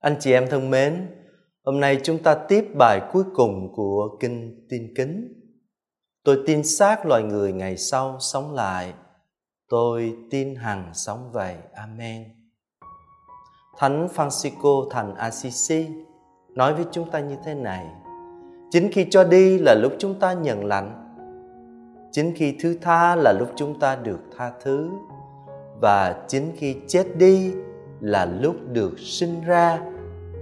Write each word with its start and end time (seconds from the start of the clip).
Anh 0.00 0.16
chị 0.20 0.32
em 0.32 0.46
thân 0.50 0.70
mến, 0.70 1.06
hôm 1.64 1.80
nay 1.80 2.00
chúng 2.02 2.22
ta 2.22 2.34
tiếp 2.34 2.64
bài 2.74 3.00
cuối 3.12 3.24
cùng 3.34 3.72
của 3.74 4.16
Kinh 4.20 4.66
Tin 4.68 4.94
Kính. 4.96 5.32
Tôi 6.24 6.42
tin 6.46 6.64
xác 6.64 7.06
loài 7.06 7.22
người 7.22 7.52
ngày 7.52 7.76
sau 7.76 8.16
sống 8.20 8.54
lại. 8.54 8.94
Tôi 9.68 10.16
tin 10.30 10.54
hằng 10.54 10.90
sống 10.94 11.30
vậy. 11.32 11.54
Amen. 11.74 12.24
Thánh 13.78 14.08
Francisco 14.14 14.88
thành 14.90 15.14
Assisi 15.14 15.86
nói 16.54 16.74
với 16.74 16.84
chúng 16.92 17.10
ta 17.10 17.20
như 17.20 17.36
thế 17.44 17.54
này. 17.54 17.86
Chính 18.70 18.92
khi 18.92 19.06
cho 19.10 19.24
đi 19.24 19.58
là 19.58 19.74
lúc 19.74 19.92
chúng 19.98 20.20
ta 20.20 20.32
nhận 20.32 20.64
lạnh. 20.64 21.14
Chính 22.12 22.32
khi 22.36 22.56
thứ 22.60 22.78
tha 22.82 23.16
là 23.16 23.32
lúc 23.32 23.48
chúng 23.56 23.80
ta 23.80 23.96
được 23.96 24.20
tha 24.36 24.52
thứ. 24.62 24.90
Và 25.80 26.24
chính 26.28 26.52
khi 26.56 26.76
chết 26.86 27.06
đi 27.16 27.52
là 28.00 28.24
lúc 28.24 28.56
được 28.72 28.98
sinh 28.98 29.44
ra 29.44 29.78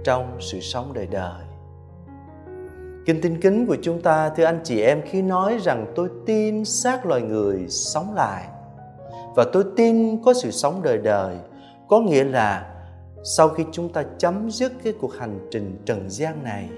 trong 0.03 0.37
sự 0.39 0.59
sống 0.59 0.93
đời 0.93 1.07
đời. 1.11 1.41
Kinh 3.05 3.21
tinh 3.21 3.41
kính 3.41 3.67
của 3.67 3.77
chúng 3.81 4.01
ta, 4.01 4.29
thưa 4.29 4.43
anh 4.43 4.59
chị 4.63 4.81
em, 4.81 5.01
khi 5.05 5.21
nói 5.21 5.57
rằng 5.61 5.85
tôi 5.95 6.09
tin 6.25 6.65
xác 6.65 7.05
loài 7.05 7.21
người 7.21 7.65
sống 7.69 8.15
lại 8.15 8.43
và 9.35 9.45
tôi 9.53 9.63
tin 9.75 10.23
có 10.23 10.33
sự 10.33 10.51
sống 10.51 10.81
đời 10.83 10.97
đời, 10.97 11.35
có 11.87 11.99
nghĩa 11.99 12.23
là 12.23 12.73
sau 13.23 13.49
khi 13.49 13.63
chúng 13.71 13.93
ta 13.93 14.03
chấm 14.17 14.51
dứt 14.51 14.71
cái 14.83 14.93
cuộc 15.01 15.13
hành 15.13 15.47
trình 15.51 15.81
trần 15.85 16.09
gian 16.09 16.43
này, 16.43 16.69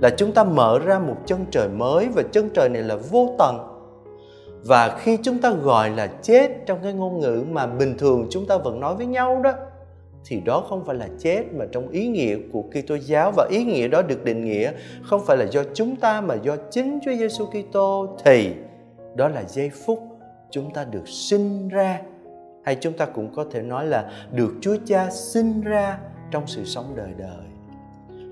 là 0.00 0.10
chúng 0.10 0.32
ta 0.32 0.44
mở 0.44 0.78
ra 0.78 0.98
một 0.98 1.16
chân 1.26 1.44
trời 1.50 1.68
mới 1.68 2.08
và 2.14 2.22
chân 2.32 2.50
trời 2.54 2.68
này 2.68 2.82
là 2.82 2.96
vô 3.10 3.34
tận. 3.38 3.70
Và 4.64 4.98
khi 4.98 5.18
chúng 5.22 5.38
ta 5.38 5.50
gọi 5.50 5.90
là 5.90 6.06
chết 6.06 6.50
trong 6.66 6.78
cái 6.82 6.92
ngôn 6.92 7.20
ngữ 7.20 7.44
mà 7.50 7.66
bình 7.66 7.98
thường 7.98 8.26
chúng 8.30 8.46
ta 8.46 8.58
vẫn 8.58 8.80
nói 8.80 8.94
với 8.94 9.06
nhau 9.06 9.40
đó 9.42 9.52
thì 10.26 10.40
đó 10.40 10.66
không 10.68 10.84
phải 10.86 10.96
là 10.96 11.08
chết 11.18 11.42
mà 11.54 11.64
trong 11.72 11.88
ý 11.88 12.06
nghĩa 12.06 12.36
của 12.52 12.62
Kitô 12.62 12.94
giáo 12.94 13.32
và 13.36 13.48
ý 13.50 13.64
nghĩa 13.64 13.88
đó 13.88 14.02
được 14.02 14.24
định 14.24 14.44
nghĩa 14.44 14.72
không 15.02 15.24
phải 15.26 15.36
là 15.36 15.44
do 15.44 15.62
chúng 15.74 15.96
ta 15.96 16.20
mà 16.20 16.34
do 16.34 16.56
chính 16.70 16.98
Chúa 17.04 17.14
Giêsu 17.14 17.46
Kitô 17.46 18.16
thì 18.24 18.54
đó 19.14 19.28
là 19.28 19.42
giây 19.48 19.70
phút 19.84 19.98
chúng 20.50 20.70
ta 20.70 20.84
được 20.84 21.08
sinh 21.08 21.68
ra 21.68 22.00
hay 22.64 22.76
chúng 22.80 22.92
ta 22.92 23.06
cũng 23.06 23.34
có 23.34 23.44
thể 23.52 23.62
nói 23.62 23.86
là 23.86 24.10
được 24.32 24.52
Chúa 24.60 24.76
Cha 24.86 25.10
sinh 25.10 25.60
ra 25.60 25.98
trong 26.30 26.46
sự 26.46 26.64
sống 26.64 26.92
đời 26.96 27.10
đời. 27.18 27.44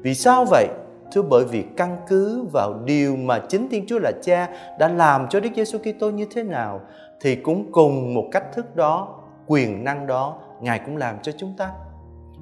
Vì 0.03 0.15
sao 0.15 0.45
vậy? 0.51 0.67
Thưa 1.13 1.23
bởi 1.23 1.45
vì 1.45 1.65
căn 1.77 1.97
cứ 2.09 2.45
vào 2.53 2.75
điều 2.85 3.17
mà 3.17 3.39
chính 3.39 3.69
Thiên 3.69 3.87
Chúa 3.87 3.99
là 3.99 4.13
Cha 4.23 4.49
đã 4.79 4.89
làm 4.89 5.27
cho 5.31 5.41
Đức 5.41 5.51
Giêsu 5.57 5.79
Kitô 5.79 6.11
như 6.11 6.27
thế 6.35 6.43
nào 6.43 6.81
thì 7.21 7.37
cũng 7.37 7.73
cùng 7.73 8.15
một 8.15 8.29
cách 8.33 8.45
thức 8.55 8.77
đó, 8.77 9.22
quyền 9.47 9.85
năng 9.85 10.07
đó 10.07 10.39
Ngài 10.61 10.79
cũng 10.79 10.97
làm 10.97 11.23
cho 11.23 11.33
chúng 11.39 11.55
ta. 11.57 11.71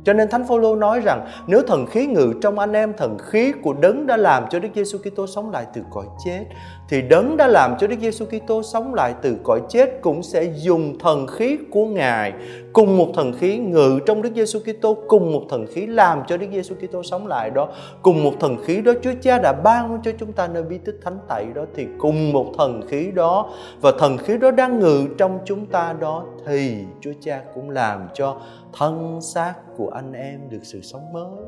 Cho 0.04 0.12
nên 0.12 0.28
Thánh 0.28 0.46
Phaolô 0.46 0.76
nói 0.76 1.00
rằng 1.00 1.26
nếu 1.46 1.62
thần 1.62 1.86
khí 1.86 2.06
ngự 2.06 2.32
trong 2.42 2.58
anh 2.58 2.72
em, 2.72 2.92
thần 2.96 3.18
khí 3.18 3.52
của 3.62 3.72
đấng 3.72 4.06
đã 4.06 4.16
làm 4.16 4.44
cho 4.50 4.58
Đức 4.58 4.68
Giêsu 4.74 4.98
Kitô 4.98 5.26
sống 5.26 5.50
lại 5.50 5.66
từ 5.74 5.82
cõi 5.90 6.04
chết 6.24 6.44
thì 6.90 7.02
đấng 7.02 7.36
đã 7.36 7.46
làm 7.46 7.74
cho 7.78 7.86
Đức 7.86 7.96
Giêsu 8.00 8.24
Kitô 8.26 8.62
sống 8.62 8.94
lại 8.94 9.14
từ 9.22 9.36
cõi 9.42 9.60
chết 9.68 9.98
cũng 10.00 10.22
sẽ 10.22 10.44
dùng 10.44 10.98
thần 10.98 11.26
khí 11.26 11.58
của 11.70 11.86
Ngài 11.86 12.32
cùng 12.72 12.98
một 12.98 13.08
thần 13.14 13.32
khí 13.32 13.58
ngự 13.58 13.98
trong 14.06 14.22
Đức 14.22 14.30
Giêsu 14.34 14.58
Kitô 14.60 14.96
cùng 15.08 15.32
một 15.32 15.42
thần 15.50 15.66
khí 15.66 15.86
làm 15.86 16.22
cho 16.26 16.36
Đức 16.36 16.46
Giêsu 16.52 16.74
Kitô 16.74 17.02
sống 17.02 17.26
lại 17.26 17.50
đó 17.50 17.68
cùng 18.02 18.24
một 18.24 18.32
thần 18.40 18.56
khí 18.64 18.80
đó 18.80 18.92
Chúa 19.02 19.12
Cha 19.22 19.38
đã 19.38 19.52
ban 19.52 20.00
cho 20.04 20.10
chúng 20.18 20.32
ta 20.32 20.48
nơi 20.48 20.62
bí 20.62 20.78
tích 20.78 21.00
thánh 21.04 21.18
tẩy 21.28 21.46
đó 21.54 21.62
thì 21.74 21.86
cùng 21.98 22.32
một 22.32 22.46
thần 22.58 22.82
khí 22.88 23.10
đó 23.14 23.50
và 23.80 23.92
thần 23.98 24.18
khí 24.18 24.38
đó 24.38 24.50
đang 24.50 24.80
ngự 24.80 25.06
trong 25.18 25.38
chúng 25.44 25.66
ta 25.66 25.94
đó 26.00 26.24
thì 26.46 26.84
Chúa 27.00 27.12
Cha 27.20 27.40
cũng 27.54 27.70
làm 27.70 28.08
cho 28.14 28.36
thân 28.78 29.18
xác 29.20 29.54
của 29.76 29.89
anh 29.90 30.12
em 30.12 30.40
được 30.50 30.60
sự 30.62 30.80
sống 30.82 31.12
mới. 31.12 31.44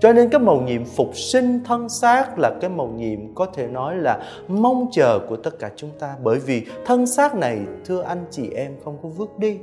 Cho 0.00 0.12
nên 0.12 0.30
cái 0.30 0.40
mầu 0.40 0.60
nhiệm 0.60 0.84
phục 0.84 1.16
sinh 1.16 1.60
thân 1.64 1.88
xác 1.88 2.38
là 2.38 2.50
cái 2.60 2.70
mầu 2.70 2.88
nhiệm 2.88 3.34
có 3.34 3.46
thể 3.46 3.66
nói 3.66 3.96
là 3.96 4.18
mong 4.48 4.88
chờ 4.92 5.18
của 5.28 5.36
tất 5.36 5.58
cả 5.58 5.70
chúng 5.76 5.90
ta. 5.98 6.16
Bởi 6.22 6.38
vì 6.38 6.66
thân 6.84 7.06
xác 7.06 7.34
này, 7.34 7.58
thưa 7.84 8.02
anh 8.02 8.24
chị 8.30 8.50
em, 8.50 8.72
không 8.84 8.98
có 9.02 9.08
vứt 9.08 9.38
đi. 9.38 9.58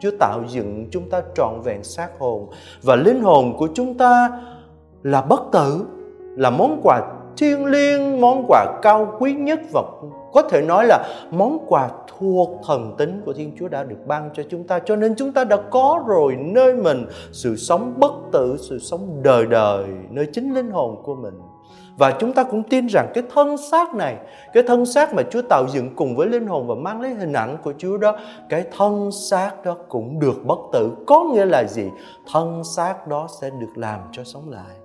Chúa 0.00 0.10
tạo 0.20 0.42
dựng 0.48 0.88
chúng 0.90 1.10
ta 1.10 1.22
trọn 1.34 1.60
vẹn 1.60 1.84
xác 1.84 2.08
hồn. 2.18 2.48
Và 2.82 2.96
linh 2.96 3.22
hồn 3.22 3.56
của 3.58 3.68
chúng 3.74 3.98
ta 3.98 4.40
là 5.02 5.22
bất 5.22 5.40
tử, 5.52 5.86
là 6.36 6.50
món 6.50 6.80
quà 6.82 7.00
thiêng 7.36 7.64
liêng, 7.64 8.20
món 8.20 8.44
quà 8.48 8.78
cao 8.82 9.16
quý 9.18 9.32
nhất 9.32 9.60
và 9.72 9.82
có 10.32 10.42
thể 10.42 10.62
nói 10.62 10.86
là 10.86 11.08
món 11.30 11.58
quà 11.66 11.88
thuộc 12.18 12.50
thần 12.66 12.94
tính 12.98 13.22
của 13.26 13.32
Thiên 13.32 13.56
Chúa 13.58 13.68
đã 13.68 13.84
được 13.84 14.06
ban 14.06 14.30
cho 14.34 14.42
chúng 14.50 14.64
ta, 14.64 14.78
cho 14.78 14.96
nên 14.96 15.14
chúng 15.14 15.32
ta 15.32 15.44
đã 15.44 15.56
có 15.70 16.04
rồi 16.06 16.36
nơi 16.40 16.74
mình, 16.74 17.06
sự 17.32 17.56
sống 17.56 17.94
bất 17.96 18.12
tử, 18.32 18.56
sự 18.68 18.78
sống 18.78 19.22
đời 19.22 19.46
đời, 19.46 19.84
nơi 20.10 20.26
chính 20.32 20.54
linh 20.54 20.70
hồn 20.70 21.02
của 21.02 21.14
mình. 21.14 21.34
Và 21.98 22.16
chúng 22.18 22.32
ta 22.32 22.44
cũng 22.44 22.62
tin 22.62 22.86
rằng 22.86 23.10
cái 23.14 23.24
thân 23.34 23.56
xác 23.56 23.94
này, 23.94 24.16
cái 24.52 24.62
thân 24.62 24.86
xác 24.86 25.14
mà 25.14 25.22
Chúa 25.30 25.42
tạo 25.42 25.64
dựng 25.68 25.94
cùng 25.96 26.16
với 26.16 26.28
linh 26.28 26.46
hồn 26.46 26.66
và 26.66 26.74
mang 26.74 27.00
lấy 27.00 27.14
hình 27.14 27.32
ảnh 27.32 27.56
của 27.64 27.72
Chúa 27.78 27.96
đó, 27.96 28.18
cái 28.48 28.64
thân 28.76 29.10
xác 29.12 29.64
đó 29.64 29.76
cũng 29.88 30.20
được 30.20 30.44
bất 30.46 30.58
tử. 30.72 30.90
Có 31.06 31.24
nghĩa 31.24 31.44
là 31.44 31.64
gì? 31.64 31.90
Thân 32.32 32.62
xác 32.76 33.06
đó 33.06 33.26
sẽ 33.40 33.50
được 33.50 33.72
làm 33.74 34.00
cho 34.12 34.24
sống 34.24 34.50
lại 34.50 34.79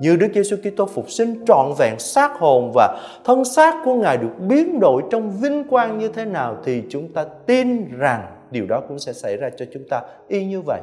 như 0.00 0.16
Đức 0.16 0.28
Giêsu 0.34 0.56
Kitô 0.56 0.86
phục 0.86 1.10
sinh 1.10 1.44
trọn 1.46 1.72
vẹn 1.78 1.98
xác 1.98 2.32
hồn 2.38 2.72
và 2.74 3.00
thân 3.24 3.44
xác 3.44 3.74
của 3.84 3.94
Ngài 3.94 4.16
được 4.16 4.38
biến 4.48 4.80
đổi 4.80 5.02
trong 5.10 5.30
vinh 5.30 5.64
quang 5.64 5.98
như 5.98 6.08
thế 6.08 6.24
nào 6.24 6.56
thì 6.64 6.82
chúng 6.88 7.12
ta 7.12 7.24
tin 7.46 7.98
rằng 7.98 8.26
điều 8.50 8.66
đó 8.66 8.82
cũng 8.88 8.98
sẽ 8.98 9.12
xảy 9.12 9.36
ra 9.36 9.50
cho 9.56 9.66
chúng 9.72 9.82
ta 9.90 10.00
y 10.28 10.44
như 10.44 10.60
vậy. 10.60 10.80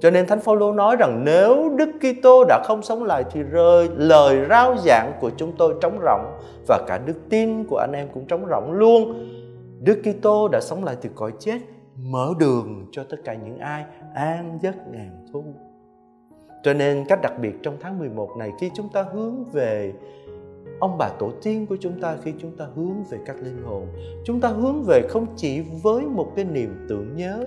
Cho 0.00 0.10
nên 0.10 0.26
Thánh 0.26 0.40
Phaolô 0.40 0.72
nói 0.72 0.96
rằng 0.96 1.24
nếu 1.24 1.68
Đức 1.76 1.88
Kitô 2.00 2.44
đã 2.44 2.62
không 2.64 2.82
sống 2.82 3.04
lại 3.04 3.24
thì 3.30 3.42
rơi 3.42 3.88
lời 3.96 4.46
rao 4.48 4.76
giảng 4.76 5.12
của 5.20 5.30
chúng 5.36 5.52
tôi 5.58 5.74
trống 5.80 5.98
rỗng 6.02 6.24
và 6.68 6.80
cả 6.86 7.00
đức 7.06 7.16
tin 7.30 7.64
của 7.64 7.76
anh 7.76 7.92
em 7.92 8.08
cũng 8.14 8.26
trống 8.26 8.46
rỗng 8.50 8.72
luôn. 8.72 9.28
Đức 9.80 10.02
Kitô 10.02 10.48
đã 10.48 10.60
sống 10.60 10.84
lại 10.84 10.96
từ 11.00 11.10
cõi 11.14 11.32
chết, 11.38 11.58
mở 11.96 12.28
đường 12.38 12.86
cho 12.92 13.04
tất 13.10 13.16
cả 13.24 13.34
những 13.34 13.58
ai 13.58 13.84
an 14.14 14.58
giấc 14.62 14.74
ngàn 14.92 15.26
thu. 15.32 15.44
Cho 16.64 16.74
nên 16.74 17.04
cách 17.08 17.18
đặc 17.22 17.38
biệt 17.38 17.52
trong 17.62 17.76
tháng 17.80 17.98
11 17.98 18.36
này, 18.38 18.52
khi 18.60 18.70
chúng 18.74 18.88
ta 18.88 19.02
hướng 19.12 19.44
về 19.44 19.92
ông 20.80 20.98
bà 20.98 21.08
tổ 21.18 21.30
tiên 21.42 21.66
của 21.66 21.76
chúng 21.80 22.00
ta, 22.00 22.16
khi 22.22 22.32
chúng 22.38 22.56
ta 22.56 22.66
hướng 22.76 23.04
về 23.10 23.18
các 23.26 23.36
linh 23.36 23.62
hồn, 23.64 23.86
chúng 24.24 24.40
ta 24.40 24.48
hướng 24.48 24.82
về 24.82 25.02
không 25.08 25.26
chỉ 25.36 25.60
với 25.82 26.04
một 26.04 26.32
cái 26.36 26.44
niềm 26.44 26.86
tưởng 26.88 27.16
nhớ, 27.16 27.44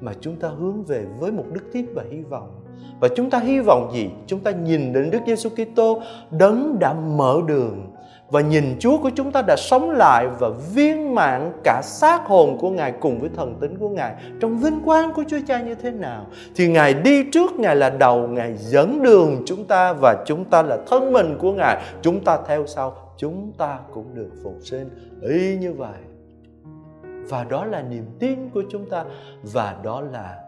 mà 0.00 0.12
chúng 0.20 0.36
ta 0.36 0.48
hướng 0.48 0.82
về 0.82 1.06
với 1.18 1.32
một 1.32 1.44
đức 1.52 1.72
tin 1.72 1.86
và 1.94 2.04
hy 2.10 2.20
vọng. 2.20 2.50
Và 3.00 3.08
chúng 3.16 3.30
ta 3.30 3.38
hy 3.38 3.60
vọng 3.60 3.90
gì? 3.94 4.10
Chúng 4.26 4.40
ta 4.40 4.50
nhìn 4.50 4.92
đến 4.92 5.10
Đức 5.10 5.18
Giêsu 5.26 5.50
Kitô 5.50 6.02
đấng 6.30 6.78
đã 6.78 6.92
mở 6.92 7.40
đường 7.46 7.95
và 8.30 8.40
nhìn 8.40 8.76
Chúa 8.78 8.98
của 8.98 9.10
chúng 9.14 9.32
ta 9.32 9.42
đã 9.42 9.56
sống 9.56 9.90
lại 9.90 10.28
và 10.38 10.48
viên 10.74 11.14
mãn 11.14 11.52
cả 11.64 11.80
xác 11.84 12.26
hồn 12.26 12.58
của 12.60 12.70
Ngài 12.70 12.92
cùng 12.92 13.20
với 13.20 13.30
thần 13.36 13.54
tính 13.60 13.78
của 13.78 13.88
Ngài 13.88 14.14
trong 14.40 14.58
vinh 14.58 14.80
quang 14.84 15.12
của 15.12 15.24
Chúa 15.28 15.38
Cha 15.46 15.62
như 15.62 15.74
thế 15.74 15.90
nào. 15.90 16.26
Thì 16.56 16.68
Ngài 16.68 16.94
đi 16.94 17.24
trước, 17.32 17.52
Ngài 17.58 17.76
là 17.76 17.90
đầu, 17.90 18.28
Ngài 18.28 18.56
dẫn 18.56 19.02
đường 19.02 19.42
chúng 19.46 19.64
ta 19.64 19.92
và 19.92 20.24
chúng 20.26 20.44
ta 20.44 20.62
là 20.62 20.78
thân 20.86 21.12
mình 21.12 21.38
của 21.38 21.52
Ngài. 21.52 21.82
Chúng 22.02 22.24
ta 22.24 22.38
theo 22.46 22.66
sau, 22.66 22.94
chúng 23.16 23.52
ta 23.58 23.78
cũng 23.92 24.14
được 24.14 24.30
phục 24.44 24.56
sinh. 24.62 24.90
Y 25.22 25.56
như 25.56 25.72
vậy. 25.72 25.98
Và 27.28 27.44
đó 27.44 27.64
là 27.64 27.82
niềm 27.82 28.04
tin 28.18 28.50
của 28.50 28.62
chúng 28.70 28.90
ta 28.90 29.04
và 29.42 29.76
đó 29.82 30.00
là 30.12 30.38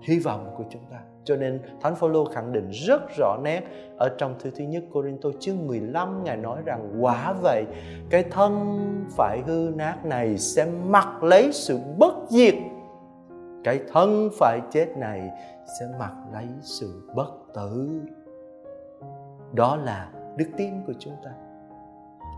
hy 0.00 0.18
vọng 0.18 0.54
của 0.56 0.64
chúng 0.70 0.82
ta 0.90 0.98
cho 1.28 1.36
nên 1.36 1.60
Thánh 1.80 1.96
Phaolô 1.96 2.24
khẳng 2.24 2.52
định 2.52 2.70
rất 2.70 3.02
rõ 3.18 3.36
nét 3.42 3.62
ở 3.96 4.08
trong 4.18 4.34
thư 4.38 4.50
thứ 4.50 4.64
nhất 4.64 4.84
Corinto 4.92 5.30
chương 5.40 5.66
15 5.66 6.24
Ngài 6.24 6.36
nói 6.36 6.62
rằng, 6.64 6.96
quả 7.00 7.32
vậy, 7.42 7.64
cái 8.10 8.24
thân 8.30 8.78
phải 9.10 9.42
hư 9.46 9.70
nát 9.76 10.04
này 10.04 10.38
sẽ 10.38 10.66
mặc 10.86 11.22
lấy 11.22 11.52
sự 11.52 11.78
bất 11.98 12.14
diệt. 12.28 12.54
Cái 13.64 13.80
thân 13.92 14.28
phải 14.38 14.60
chết 14.70 14.86
này 14.96 15.30
sẽ 15.80 15.86
mặc 15.98 16.12
lấy 16.32 16.46
sự 16.60 17.10
bất 17.14 17.30
tử. 17.54 18.00
Đó 19.52 19.76
là 19.76 20.08
đức 20.36 20.48
tin 20.56 20.82
của 20.86 20.92
chúng 20.98 21.14
ta. 21.24 21.30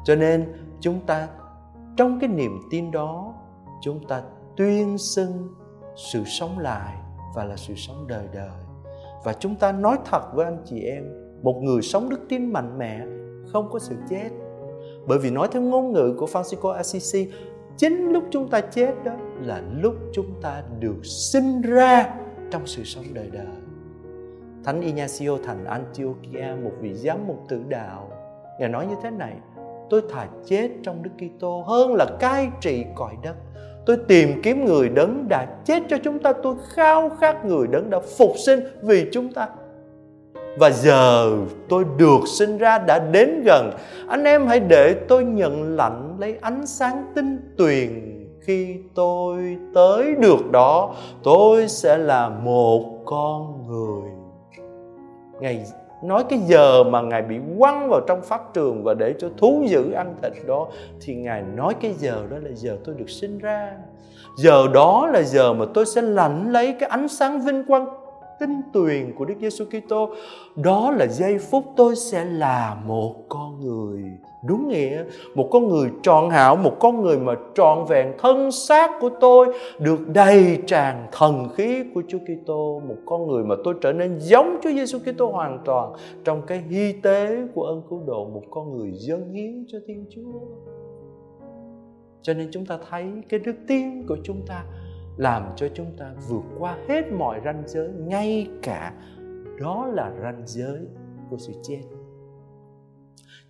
Cho 0.05 0.15
nên 0.17 0.53
chúng 0.81 1.01
ta, 1.07 1.29
trong 1.97 2.21
cái 2.21 2.29
niềm 2.29 2.59
tin 2.71 2.91
đó, 2.91 3.35
chúng 3.81 4.07
ta 4.09 4.23
tuyên 4.57 4.99
xưng 4.99 5.49
sự 5.97 6.25
sống 6.25 6.59
lại 6.59 6.97
và 7.35 7.45
là 7.45 7.57
sự 7.57 7.75
sống 7.75 8.07
đời 8.09 8.29
đời 8.35 8.70
và 9.25 9.33
chúng 9.33 9.57
ta 9.57 9.73
nói 9.73 9.99
thật 10.05 10.35
với 10.35 10.45
anh 10.45 10.59
chị 10.65 10.81
em, 10.81 11.05
một 11.43 11.61
người 11.63 11.83
sống 11.83 12.09
đức 12.09 12.21
tin 12.29 12.53
mạnh 12.53 12.79
mẽ, 12.79 13.07
không 13.53 13.71
có 13.73 13.79
sự 13.79 13.95
chết. 14.11 14.29
Bởi 15.07 15.19
vì 15.19 15.31
nói 15.31 15.49
theo 15.53 15.63
ngôn 15.63 15.93
ngữ 15.93 16.15
của 16.19 16.27
Francisco 16.27 16.71
Assisi, 16.71 17.29
chính 17.77 18.13
lúc 18.13 18.25
chúng 18.31 18.49
ta 18.49 18.61
chết 18.61 18.95
đó 19.05 19.13
là 19.41 19.63
lúc 19.77 19.95
chúng 20.13 20.43
ta 20.43 20.63
được 20.79 21.05
sinh 21.05 21.63
ra 21.63 22.15
trong 22.51 22.67
sự 22.67 22.85
sống 22.85 23.05
đời 23.13 23.31
đời. 23.33 23.47
Thánh 24.65 24.81
Ignacio 24.81 25.39
thành 25.45 25.65
Antiochia, 25.65 26.55
một 26.63 26.73
vị 26.81 26.95
giám 26.95 27.27
mục 27.27 27.39
tử 27.49 27.61
đạo. 27.69 28.11
Ngài 28.59 28.69
nói 28.69 28.87
như 28.87 28.95
thế 29.03 29.11
này, 29.11 29.37
Tôi 29.91 30.03
thà 30.11 30.29
chết 30.45 30.71
trong 30.83 31.03
Đức 31.03 31.11
Kitô 31.19 31.63
hơn 31.67 31.95
là 31.95 32.07
cai 32.21 32.49
trị 32.61 32.85
cõi 32.95 33.17
đất 33.23 33.35
Tôi 33.91 33.99
tìm 34.09 34.43
kiếm 34.43 34.65
người 34.65 34.89
đấng 34.89 35.29
đã 35.29 35.47
chết 35.65 35.83
cho 35.89 35.97
chúng 36.05 36.19
ta. 36.19 36.33
Tôi 36.33 36.55
khao 36.75 37.11
khát 37.21 37.45
người 37.45 37.67
đấng 37.67 37.91
đã 37.91 38.01
phục 38.19 38.33
sinh 38.37 38.61
vì 38.83 39.07
chúng 39.13 39.33
ta. 39.33 39.49
Và 40.59 40.71
giờ 40.71 41.31
tôi 41.69 41.85
được 41.97 42.21
sinh 42.27 42.59
ra 42.59 42.79
đã 42.79 42.99
đến 42.99 43.43
gần. 43.45 43.71
Anh 44.09 44.25
em 44.25 44.47
hãy 44.47 44.61
để 44.61 44.95
tôi 45.09 45.25
nhận 45.25 45.77
lạnh, 45.77 46.17
lấy 46.19 46.37
ánh 46.41 46.67
sáng 46.67 47.05
tinh 47.15 47.55
tuyền 47.57 47.89
khi 48.41 48.77
tôi 48.95 49.57
tới 49.75 50.15
được 50.15 50.51
đó. 50.51 50.95
Tôi 51.23 51.69
sẽ 51.69 51.99
là 51.99 52.29
một 52.29 53.03
con 53.05 53.67
người. 53.69 54.11
Ngày 55.41 55.65
nói 56.03 56.25
cái 56.29 56.39
giờ 56.39 56.85
mà 56.85 57.01
ngài 57.01 57.23
bị 57.23 57.37
quăng 57.59 57.89
vào 57.89 58.01
trong 58.01 58.23
pháp 58.23 58.55
trường 58.55 58.85
và 58.85 58.95
để 58.95 59.15
cho 59.19 59.29
thú 59.39 59.65
dữ 59.69 59.93
ăn 59.93 60.15
thịt 60.23 60.33
đó, 60.47 60.69
thì 61.01 61.15
ngài 61.15 61.43
nói 61.43 61.75
cái 61.81 61.93
giờ 61.93 62.23
đó 62.31 62.37
là 62.43 62.51
giờ 62.55 62.77
tôi 62.85 62.95
được 62.99 63.11
sinh 63.11 63.39
ra. 63.39 63.73
Giờ 64.37 64.69
đó 64.75 65.09
là 65.13 65.23
giờ 65.23 65.53
mà 65.53 65.65
tôi 65.75 65.87
sẽ 65.87 66.03
lãnh 66.03 66.53
lấy 66.53 66.77
cái 66.81 66.89
ánh 66.89 67.09
sáng 67.09 67.41
vinh 67.41 67.65
quang 67.65 67.87
tinh 68.41 68.63
tuyền 68.73 69.15
của 69.15 69.25
Đức 69.25 69.35
Giêsu 69.41 69.65
Kitô, 69.65 70.15
đó 70.57 70.91
là 70.91 71.07
giây 71.07 71.39
phút 71.39 71.65
tôi 71.77 71.97
sẽ 71.97 72.25
là 72.25 72.83
một 72.87 73.15
con 73.29 73.61
người. 73.61 74.03
Đúng 74.47 74.69
nghĩa, 74.69 75.05
một 75.35 75.49
con 75.51 75.69
người 75.69 75.91
trọn 76.03 76.31
hảo, 76.31 76.57
một 76.57 76.77
con 76.81 77.03
người 77.03 77.19
mà 77.19 77.35
trọn 77.55 77.85
vẹn 77.89 78.13
thân 78.19 78.51
xác 78.51 78.91
của 79.01 79.11
tôi, 79.21 79.47
được 79.81 80.09
đầy 80.09 80.59
tràn 80.67 81.07
thần 81.13 81.49
khí 81.55 81.85
của 81.95 82.03
Chúa 82.09 82.19
Kitô. 82.19 82.83
Một 82.89 82.97
con 83.07 83.27
người 83.27 83.45
mà 83.45 83.55
tôi 83.65 83.75
trở 83.81 83.93
nên 83.93 84.19
giống 84.19 84.59
Chúa 84.63 84.71
Giêsu 84.71 84.99
Kitô 84.99 85.31
hoàn 85.31 85.59
toàn 85.65 85.93
trong 86.25 86.43
cái 86.47 86.63
hy 86.71 86.93
tế 86.93 87.37
của 87.55 87.63
ơn 87.63 87.83
cứu 87.91 88.03
độ, 88.07 88.29
một 88.35 88.43
con 88.51 88.73
người 88.73 88.93
dâng 88.93 89.33
hiến 89.33 89.65
cho 89.69 89.79
Thiên 89.87 90.07
Chúa. 90.11 90.41
Cho 92.23 92.35
nên 92.35 92.49
chúng 92.53 92.67
ta 92.67 92.79
thấy 92.91 93.05
cái 93.29 93.41
đức 93.41 93.57
tin 93.69 94.07
của 94.07 94.17
chúng 94.25 94.47
ta 94.47 94.65
làm 95.21 95.43
cho 95.57 95.69
chúng 95.75 95.97
ta 95.99 96.11
vượt 96.29 96.43
qua 96.59 96.77
hết 96.89 97.13
mọi 97.13 97.41
ranh 97.45 97.63
giới, 97.67 97.89
ngay 97.89 98.47
cả 98.63 98.93
đó 99.61 99.87
là 99.93 100.13
ranh 100.23 100.43
giới 100.45 100.79
của 101.31 101.37
sự 101.39 101.53
chết. 101.63 101.83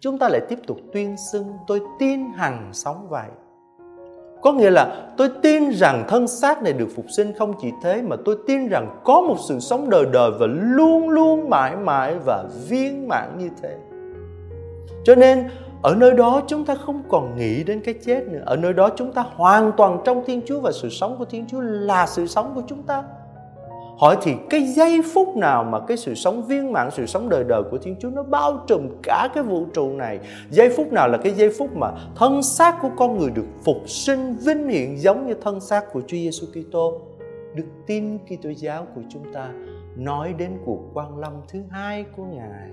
Chúng 0.01 0.19
ta 0.19 0.29
lại 0.29 0.41
tiếp 0.49 0.59
tục 0.67 0.77
tuyên 0.93 1.17
xưng, 1.33 1.47
tôi 1.67 1.81
tin 1.99 2.21
hằng 2.33 2.71
sống 2.73 3.07
vậy. 3.09 3.29
Có 4.43 4.53
nghĩa 4.53 4.71
là 4.71 5.11
tôi 5.17 5.31
tin 5.43 5.71
rằng 5.71 6.05
thân 6.09 6.29
xác 6.29 6.63
này 6.63 6.73
được 6.73 6.89
phục 6.97 7.05
sinh 7.17 7.33
không 7.39 7.55
chỉ 7.61 7.73
thế, 7.83 8.03
mà 8.03 8.17
tôi 8.25 8.37
tin 8.47 8.69
rằng 8.69 9.01
có 9.05 9.21
một 9.21 9.37
sự 9.49 9.59
sống 9.59 9.91
đời 9.91 10.07
đời 10.13 10.31
và 10.41 10.47
luôn 10.47 11.09
luôn 11.09 11.51
mãi 11.51 11.77
mãi 11.77 12.19
và 12.25 12.45
viên 12.69 13.09
mãn 13.09 13.39
như 13.39 13.49
thế. 13.63 13.79
Cho 15.05 15.15
nên 15.15 15.49
ở 15.83 15.95
nơi 15.95 16.13
đó 16.13 16.43
chúng 16.47 16.65
ta 16.65 16.75
không 16.75 17.03
còn 17.09 17.37
nghĩ 17.37 17.65
đến 17.65 17.81
cái 17.85 17.95
chết 17.95 18.29
nữa. 18.29 18.43
Ở 18.47 18.57
nơi 18.57 18.73
đó 18.73 18.91
chúng 18.97 19.13
ta 19.13 19.25
hoàn 19.35 19.73
toàn 19.77 19.99
trong 20.05 20.23
thiên 20.27 20.41
chúa 20.47 20.61
và 20.61 20.73
sự 20.73 20.89
sống 20.89 21.17
của 21.19 21.25
thiên 21.25 21.47
chúa 21.47 21.61
là 21.61 22.07
sự 22.07 22.27
sống 22.27 22.53
của 22.55 22.63
chúng 22.67 22.83
ta. 22.83 23.03
Hỏi 23.99 24.17
thì 24.23 24.35
cái 24.51 24.63
giây 24.63 25.01
phút 25.15 25.37
nào 25.37 25.65
mà 25.65 25.81
cái 25.81 25.97
sự 25.97 26.15
sống 26.15 26.47
viên 26.47 26.73
mãn, 26.73 26.91
sự 26.91 27.07
sống 27.07 27.29
đời 27.29 27.45
đời 27.45 27.63
của 27.71 27.79
thiên 27.79 27.97
chúa 28.01 28.11
nó 28.11 28.23
bao 28.23 28.65
trùm 28.67 28.89
cả 29.03 29.29
cái 29.35 29.43
vũ 29.43 29.67
trụ 29.75 29.93
này? 29.93 30.19
Giây 30.51 30.71
phút 30.77 30.93
nào 30.93 31.09
là 31.09 31.19
cái 31.19 31.33
giây 31.33 31.51
phút 31.59 31.77
mà 31.77 31.93
thân 32.15 32.43
xác 32.43 32.77
của 32.83 32.91
con 32.97 33.19
người 33.19 33.31
được 33.31 33.47
phục 33.65 33.77
sinh 33.87 34.37
vinh 34.37 34.69
hiển 34.69 34.97
giống 34.97 35.27
như 35.27 35.35
thân 35.35 35.61
xác 35.61 35.93
của 35.93 36.01
chúa 36.01 36.17
giêsu 36.17 36.47
kitô? 36.47 37.01
Đức 37.55 37.67
tin 37.87 38.19
kitô 38.19 38.51
giáo 38.57 38.87
của 38.95 39.01
chúng 39.09 39.33
ta 39.33 39.49
nói 39.97 40.35
đến 40.39 40.59
cuộc 40.65 40.81
quan 40.95 41.19
lâm 41.19 41.33
thứ 41.49 41.61
hai 41.71 42.05
của 42.17 42.25
ngài. 42.25 42.71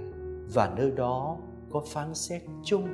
Và 0.54 0.70
nơi 0.78 0.92
đó 0.96 1.36
có 1.72 1.82
phán 1.88 2.14
xét 2.14 2.42
chung. 2.64 2.88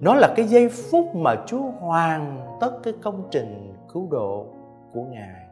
Nó 0.00 0.14
là 0.14 0.34
cái 0.36 0.46
giây 0.46 0.68
phút 0.68 1.14
mà 1.14 1.34
chúa 1.46 1.70
hoàn 1.80 2.56
tất 2.60 2.78
cái 2.82 2.94
công 3.02 3.28
trình 3.30 3.74
cứu 3.92 4.08
độ 4.10 4.46
của 4.92 5.04
ngài. 5.04 5.46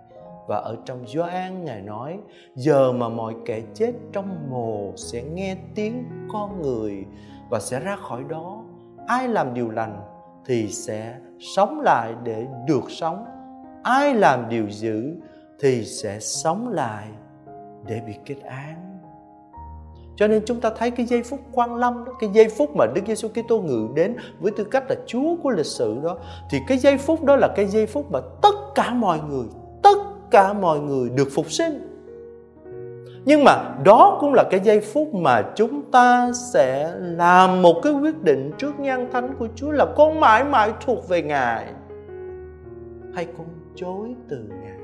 Và 0.49 0.57
ở 0.57 0.77
trong 0.85 1.07
Gioan, 1.07 1.65
ngài 1.65 1.83
nói, 1.83 2.19
giờ 2.55 2.93
mà 2.93 3.09
mọi 3.09 3.35
kẻ 3.47 3.61
chết 3.75 3.93
trong 4.13 4.51
mồ 4.51 4.93
sẽ 4.97 5.23
nghe 5.23 5.57
tiếng 5.75 6.05
con 6.33 6.63
người 6.63 7.05
và 7.51 7.61
sẽ 7.61 7.81
ra 7.81 7.97
khỏi 7.97 8.25
đó. 8.29 8.65
Ai 9.07 9.29
làm 9.29 9.55
điều 9.55 9.71
lành 9.71 10.03
thì 10.47 10.69
sẽ 10.69 11.19
sống 11.41 11.81
lại 11.81 12.15
để 12.25 12.47
được 12.67 12.85
sống. 12.89 13.25
Ai 13.83 14.15
làm 14.15 14.49
điều 14.49 14.71
dữ 14.71 15.17
thì 15.61 15.85
sẽ 15.85 16.21
sống 16.21 16.69
lại 16.69 17.09
để 17.87 18.03
bị 18.07 18.15
kết 18.25 18.41
án 18.43 18.90
cho 20.21 20.27
nên 20.27 20.43
chúng 20.45 20.61
ta 20.61 20.71
thấy 20.79 20.91
cái 20.91 21.07
giây 21.07 21.23
phút 21.23 21.41
quan 21.53 21.75
lâm 21.77 22.05
đó, 22.05 22.13
cái 22.21 22.31
giây 22.33 22.49
phút 22.49 22.77
mà 22.77 22.87
Đức 22.95 23.01
Giêsu 23.07 23.29
Kitô 23.29 23.59
ngự 23.59 23.89
đến 23.95 24.17
với 24.41 24.53
tư 24.53 24.65
cách 24.65 24.85
là 24.89 24.97
Chúa 25.07 25.37
của 25.43 25.51
lịch 25.51 25.67
sử 25.67 25.97
đó 26.05 26.17
thì 26.51 26.59
cái 26.67 26.79
giây 26.79 26.99
phút 26.99 27.25
đó 27.25 27.37
là 27.37 27.49
cái 27.57 27.67
giây 27.67 27.87
phút 27.87 28.13
mà 28.13 28.21
tất 28.43 28.55
cả 28.75 28.95
mọi 28.95 29.19
người, 29.29 29.47
tất 29.83 29.99
cả 30.31 30.53
mọi 30.53 30.81
người 30.81 31.11
được 31.11 31.29
phục 31.35 31.51
sinh. 31.51 31.87
Nhưng 33.25 33.45
mà 33.45 33.75
đó 33.85 34.19
cũng 34.21 34.35
là 34.35 34.45
cái 34.51 34.61
giây 34.61 34.81
phút 34.81 35.15
mà 35.15 35.43
chúng 35.55 35.83
ta 35.91 36.33
sẽ 36.53 36.93
làm 37.01 37.63
một 37.63 37.81
cái 37.83 37.93
quyết 37.93 38.23
định 38.23 38.53
trước 38.59 38.81
nhan 38.81 39.09
thánh 39.13 39.35
của 39.39 39.49
Chúa 39.55 39.71
là 39.71 39.87
con 39.97 40.21
mãi 40.21 40.45
mãi 40.45 40.73
thuộc 40.87 41.09
về 41.09 41.23
Ngài 41.23 41.67
hay 43.15 43.27
con 43.39 43.47
chối 43.77 44.15
từ 44.29 44.37
Ngài 44.63 44.80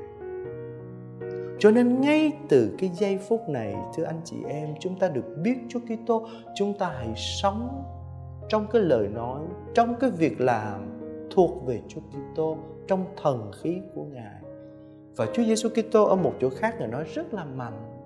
cho 1.59 1.71
nên 1.71 2.01
ngay 2.01 2.33
từ 2.49 2.75
cái 2.79 2.91
giây 2.95 3.19
phút 3.29 3.49
này, 3.49 3.75
thưa 3.97 4.05
anh 4.05 4.21
chị 4.25 4.37
em, 4.49 4.75
chúng 4.81 4.99
ta 4.99 5.09
được 5.09 5.37
biết 5.43 5.57
Chúa 5.69 5.81
Kitô, 5.81 6.27
chúng 6.55 6.79
ta 6.79 6.93
hãy 6.99 7.13
sống 7.17 7.83
trong 8.49 8.67
cái 8.73 8.83
lời 8.83 9.09
nói, 9.09 9.41
trong 9.75 9.95
cái 10.01 10.11
việc 10.11 10.41
làm 10.41 11.01
thuộc 11.31 11.67
về 11.67 11.81
Chúa 11.89 12.01
Kitô 12.01 12.57
trong 12.87 13.05
thần 13.23 13.51
khí 13.63 13.81
của 13.95 14.05
Ngài. 14.05 14.41
Và 15.17 15.27
Chúa 15.27 15.45
Giêsu 15.45 15.69
Kitô 15.69 16.05
ở 16.05 16.17
một 16.17 16.33
chỗ 16.41 16.49
khác 16.51 16.75
Ngài 16.79 16.89
nói 16.89 17.05
rất 17.15 17.35
là 17.35 17.45
mạnh. 17.45 18.03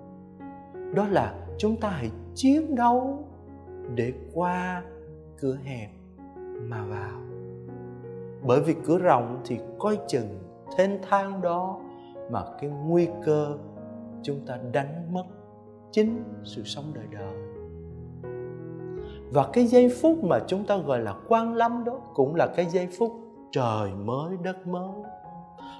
Đó 0.95 1.07
là 1.07 1.35
chúng 1.57 1.75
ta 1.75 1.89
hãy 1.89 2.09
chiến 2.35 2.75
đấu 2.75 3.25
để 3.95 4.13
qua 4.33 4.83
cửa 5.39 5.57
hẹp 5.63 5.89
mà 6.61 6.83
vào. 6.83 7.21
Bởi 8.47 8.61
vì 8.61 8.75
cửa 8.85 8.97
rộng 8.97 9.41
thì 9.45 9.59
coi 9.79 9.99
chừng 10.07 10.39
thênh 10.77 10.91
thang 11.09 11.41
đó 11.41 11.79
mà 12.29 12.43
cái 12.61 12.69
nguy 12.69 13.07
cơ 13.25 13.47
chúng 14.23 14.39
ta 14.45 14.57
đánh 14.71 15.13
mất 15.13 15.23
chính 15.91 16.23
sự 16.43 16.63
sống 16.63 16.85
đời 16.93 17.05
đời. 17.11 17.33
Và 19.31 19.47
cái 19.53 19.65
giây 19.65 19.89
phút 20.01 20.23
mà 20.23 20.39
chúng 20.47 20.63
ta 20.65 20.77
gọi 20.77 20.99
là 20.99 21.13
quan 21.27 21.55
lâm 21.55 21.83
đó 21.83 21.93
cũng 22.13 22.35
là 22.35 22.47
cái 22.47 22.65
giây 22.65 22.87
phút 22.97 23.11
trời 23.51 23.91
mới, 24.05 24.37
đất 24.43 24.67
mới. 24.67 24.91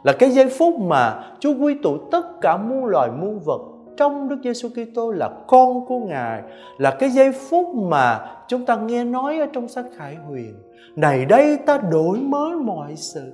Là 0.04 0.14
cái 0.20 0.30
giây 0.30 0.50
phút 0.58 0.76
mà 0.80 1.24
Chúa 1.40 1.54
quy 1.60 1.76
tụ 1.84 1.98
tất 2.12 2.42
cả 2.42 2.58
muôn 2.58 2.86
loài 2.86 3.12
muôn 3.12 3.40
vật 3.40 3.62
trong 3.98 4.30
Đức 4.30 4.38
Giêsu 4.44 4.70
Kitô 4.70 5.12
là 5.12 5.30
con 5.48 5.86
của 5.86 6.00
Ngài. 6.00 6.42
Là 6.78 6.96
cái 7.00 7.10
giây 7.10 7.32
phút 7.32 7.76
mà 7.76 8.36
chúng 8.48 8.66
ta 8.66 8.76
nghe 8.76 9.04
nói 9.04 9.40
ở 9.40 9.46
trong 9.54 9.68
sách 9.68 9.86
Khải 9.98 10.16
Huyền, 10.16 10.56
này 10.96 11.26
đây 11.26 11.58
ta 11.66 11.78
đổi 11.78 12.18
mới 12.18 12.56
mọi 12.56 12.96
sự 12.96 13.34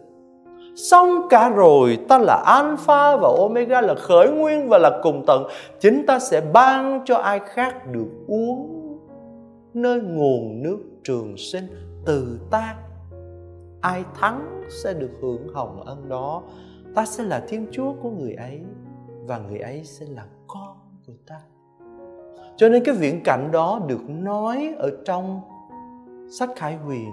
xong 0.77 1.27
cả 1.29 1.49
rồi, 1.49 1.99
ta 2.09 2.17
là 2.17 2.43
alpha 2.45 3.17
và 3.17 3.29
omega 3.37 3.81
là 3.81 3.95
khởi 3.95 4.29
nguyên 4.29 4.69
và 4.69 4.77
là 4.77 4.99
cùng 5.03 5.23
tận. 5.27 5.43
Chính 5.79 6.05
ta 6.07 6.19
sẽ 6.19 6.41
ban 6.41 7.01
cho 7.05 7.17
ai 7.17 7.39
khác 7.39 7.91
được 7.91 8.07
uống 8.27 8.73
nơi 9.73 10.01
nguồn 10.01 10.63
nước 10.63 10.79
trường 11.03 11.37
sinh. 11.37 11.67
Từ 12.05 12.39
ta, 12.51 12.75
ai 13.81 14.03
thắng 14.19 14.61
sẽ 14.69 14.93
được 14.93 15.11
hưởng 15.21 15.47
hồng 15.53 15.81
ân 15.85 16.09
đó. 16.09 16.41
Ta 16.95 17.05
sẽ 17.05 17.23
là 17.23 17.43
thiên 17.47 17.67
chúa 17.71 17.93
của 18.01 18.09
người 18.09 18.33
ấy 18.33 18.61
và 19.25 19.37
người 19.37 19.59
ấy 19.59 19.83
sẽ 19.83 20.05
là 20.09 20.23
con 20.47 20.77
của 21.07 21.13
ta. 21.27 21.39
Cho 22.57 22.69
nên 22.69 22.83
cái 22.83 22.95
viễn 22.95 23.23
cảnh 23.23 23.49
đó 23.51 23.79
được 23.87 24.01
nói 24.09 24.73
ở 24.77 24.91
trong 25.05 25.41
sách 26.29 26.49
khải 26.55 26.75
huyền 26.75 27.09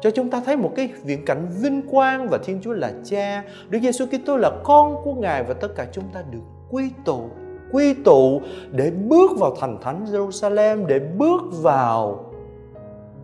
cho 0.00 0.10
chúng 0.10 0.30
ta 0.30 0.40
thấy 0.40 0.56
một 0.56 0.72
cái 0.76 0.92
viễn 1.04 1.24
cảnh 1.24 1.48
vinh 1.62 1.82
quang 1.90 2.28
và 2.28 2.38
Thiên 2.44 2.60
Chúa 2.62 2.72
là 2.72 2.92
Cha, 3.04 3.44
Đức 3.68 3.78
Giêsu 3.82 4.06
Kitô 4.06 4.36
là 4.36 4.50
con 4.64 4.96
của 5.04 5.14
Ngài 5.14 5.44
và 5.44 5.54
tất 5.54 5.68
cả 5.76 5.86
chúng 5.92 6.04
ta 6.12 6.22
được 6.30 6.42
quy 6.70 6.90
tụ, 7.04 7.28
quy 7.72 7.94
tụ 7.94 8.40
để 8.70 8.90
bước 8.90 9.30
vào 9.38 9.56
thành 9.60 9.78
thánh 9.82 10.04
Jerusalem, 10.04 10.86
để 10.86 10.98
bước 10.98 11.40
vào 11.52 12.24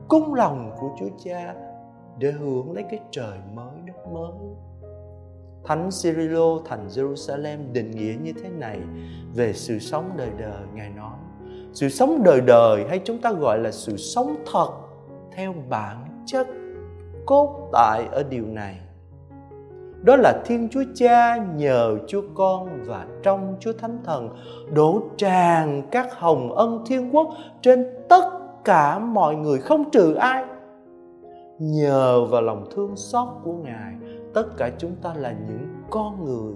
cung 0.09 0.35
lòng 0.35 0.71
của 0.81 0.91
Chúa 1.01 1.09
Cha 1.25 1.55
để 2.19 2.33
hưởng 2.33 2.73
lấy 2.73 2.85
cái 2.91 3.01
trời 3.11 3.39
mới 3.55 3.75
đất 3.87 4.13
mới. 4.13 4.33
Thánh 5.65 5.89
Cyrilo 6.03 6.59
thành 6.65 6.89
Jerusalem 6.89 7.73
định 7.73 7.91
nghĩa 7.91 8.15
như 8.23 8.33
thế 8.43 8.49
này 8.49 8.79
về 9.35 9.53
sự 9.53 9.79
sống 9.79 10.11
đời 10.17 10.31
đời 10.39 10.63
Ngài 10.75 10.91
nói. 10.91 11.17
Sự 11.73 11.89
sống 11.89 12.23
đời 12.25 12.41
đời 12.41 12.85
hay 12.89 13.01
chúng 13.05 13.19
ta 13.19 13.33
gọi 13.33 13.59
là 13.59 13.71
sự 13.71 13.97
sống 13.97 14.37
thật 14.53 14.69
theo 15.33 15.55
bản 15.69 16.25
chất 16.27 16.47
cốt 17.27 17.69
tại 17.73 18.09
ở 18.13 18.23
điều 18.23 18.47
này. 18.47 18.81
Đó 20.03 20.17
là 20.17 20.43
Thiên 20.45 20.69
Chúa 20.69 20.85
Cha 20.95 21.37
nhờ 21.37 21.99
Chúa 22.07 22.23
Con 22.35 22.83
và 22.87 23.07
trong 23.23 23.57
Chúa 23.61 23.73
Thánh 23.73 23.99
Thần 24.05 24.29
đổ 24.75 25.03
tràn 25.17 25.83
các 25.91 26.19
hồng 26.19 26.53
ân 26.53 26.85
thiên 26.87 27.15
quốc 27.15 27.29
trên 27.63 27.87
tất 28.09 28.31
cả 28.65 28.99
mọi 28.99 29.35
người 29.35 29.59
không 29.59 29.91
trừ 29.91 30.15
ai. 30.15 30.45
Nhờ 31.59 32.25
vào 32.25 32.43
lòng 32.43 32.65
thương 32.75 32.97
xót 32.97 33.29
của 33.45 33.53
Ngài, 33.53 33.95
tất 34.35 34.57
cả 34.57 34.71
chúng 34.79 34.97
ta 35.03 35.15
là 35.15 35.35
những 35.49 35.69
con 35.91 36.25
người. 36.25 36.55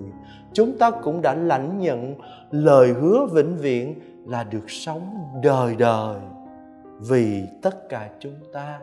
Chúng 0.53 0.79
ta 0.79 0.91
cũng 0.91 1.23
đã 1.23 1.35
lãnh 1.35 1.79
nhận 1.79 2.15
lời 2.51 2.89
hứa 2.89 3.27
vĩnh 3.33 3.57
viễn 3.57 3.95
là 4.27 4.45
được 4.45 4.71
sống 4.71 5.19
đời 5.43 5.77
đời 5.79 6.17
vì 6.99 7.43
tất 7.63 7.89
cả 7.89 8.11
chúng 8.21 8.37
ta 8.53 8.81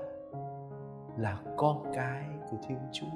là 1.18 1.38
con 1.58 1.84
cái 1.94 2.24
của 2.52 2.58
thiên 2.68 2.78
chúa. 2.94 3.08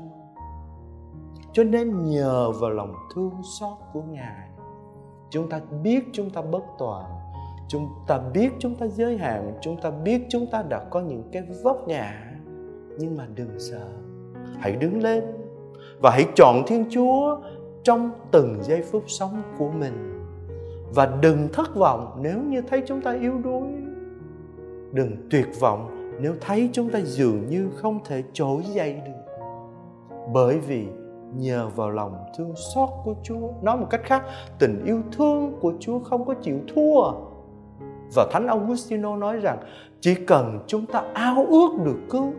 Cho 1.53 1.63
nên 1.63 2.03
nhờ 2.03 2.51
vào 2.51 2.69
lòng 2.69 2.93
thương 3.15 3.33
xót 3.59 3.77
của 3.93 4.01
ngài, 4.01 4.49
chúng 5.29 5.49
ta 5.49 5.61
biết 5.83 6.03
chúng 6.11 6.29
ta 6.29 6.41
bất 6.41 6.63
toàn, 6.77 7.05
chúng 7.67 7.89
ta 8.07 8.19
biết 8.33 8.49
chúng 8.59 8.75
ta 8.75 8.87
giới 8.87 9.17
hạn, 9.17 9.53
chúng 9.61 9.81
ta 9.81 9.89
biết 9.89 10.21
chúng 10.29 10.45
ta 10.51 10.63
đã 10.69 10.83
có 10.89 10.99
những 10.99 11.23
cái 11.31 11.43
vấp 11.63 11.87
ngã. 11.87 12.35
Nhưng 12.99 13.17
mà 13.17 13.27
đừng 13.35 13.59
sợ, 13.59 13.87
hãy 14.59 14.71
đứng 14.71 15.01
lên 15.01 15.23
và 16.01 16.11
hãy 16.11 16.25
chọn 16.35 16.63
thiên 16.67 16.85
chúa 16.89 17.37
trong 17.83 18.11
từng 18.31 18.63
giây 18.63 18.81
phút 18.81 19.03
sống 19.07 19.41
của 19.57 19.69
mình. 19.69 20.25
Và 20.95 21.17
đừng 21.21 21.47
thất 21.53 21.75
vọng 21.75 22.17
nếu 22.21 22.41
như 22.43 22.61
thấy 22.61 22.83
chúng 22.87 23.01
ta 23.01 23.13
yếu 23.13 23.37
đuối. 23.37 23.67
Đừng 24.91 25.27
tuyệt 25.29 25.47
vọng 25.59 25.98
nếu 26.21 26.33
thấy 26.41 26.69
chúng 26.73 26.89
ta 26.89 26.99
dường 26.99 27.49
như 27.49 27.69
không 27.75 27.99
thể 28.05 28.23
trỗi 28.33 28.63
dậy 28.63 29.01
được 29.05 29.29
bởi 30.33 30.59
vì 30.59 30.85
nhờ 31.35 31.69
vào 31.75 31.89
lòng 31.89 32.13
thương 32.37 32.53
xót 32.55 32.89
của 33.03 33.15
Chúa. 33.23 33.49
Nói 33.61 33.77
một 33.77 33.87
cách 33.89 34.01
khác, 34.03 34.23
tình 34.59 34.85
yêu 34.85 35.01
thương 35.11 35.59
của 35.59 35.73
Chúa 35.79 35.99
không 35.99 36.25
có 36.25 36.33
chịu 36.33 36.59
thua. 36.75 37.11
Và 38.15 38.27
Thánh 38.31 38.47
Augustino 38.47 39.15
nói 39.15 39.37
rằng 39.37 39.57
chỉ 40.01 40.15
cần 40.15 40.59
chúng 40.67 40.85
ta 40.85 41.03
ao 41.13 41.45
ước 41.45 41.69
được 41.85 41.97
cứu 42.09 42.33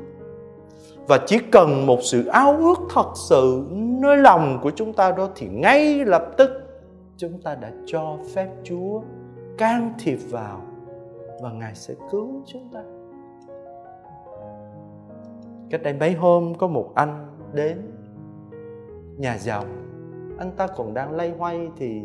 và 1.09 1.19
chỉ 1.27 1.39
cần 1.53 1.87
một 1.87 1.99
sự 2.03 2.27
ao 2.27 2.57
ước 2.57 2.79
thật 2.95 3.13
sự 3.29 3.67
nơi 3.73 4.17
lòng 4.17 4.59
của 4.63 4.71
chúng 4.71 4.93
ta 4.93 5.13
đó 5.13 5.29
thì 5.35 5.47
ngay 5.49 6.05
lập 6.05 6.25
tức 6.37 6.51
chúng 7.17 7.43
ta 7.43 7.55
đã 7.55 7.71
cho 7.87 8.17
phép 8.35 8.49
Chúa 8.65 9.01
can 9.59 9.95
thiệp 9.99 10.19
vào 10.31 10.61
và 11.43 11.53
Ngài 11.53 11.75
sẽ 11.75 11.95
cứu 12.11 12.43
chúng 12.47 12.69
ta. 12.73 13.00
Cách 15.71 15.83
đây 15.83 15.93
mấy 15.93 16.13
hôm 16.13 16.55
có 16.55 16.67
một 16.67 16.93
anh 16.95 17.27
đến 17.53 17.93
nhà 19.17 19.39
giàu. 19.39 19.65
Anh 20.39 20.51
ta 20.57 20.67
còn 20.67 20.95
đang 20.95 21.13
lay 21.13 21.31
hoay 21.39 21.69
thì 21.77 22.03